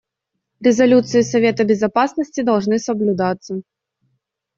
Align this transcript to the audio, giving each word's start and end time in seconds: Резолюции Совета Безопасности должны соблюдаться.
Резолюции 0.61 1.21
Совета 1.21 1.63
Безопасности 1.63 2.41
должны 2.41 2.79
соблюдаться. 2.79 3.61